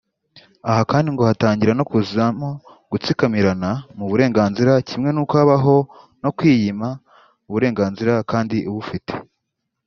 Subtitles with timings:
[0.69, 2.49] Aha kandi ngo hatangira no kuzamo
[2.91, 5.75] gutsikamirana mu burenganzira kimwe nuko habaho
[6.23, 6.87] no kwiyima
[7.49, 9.13] uburenganzira kandi ubufite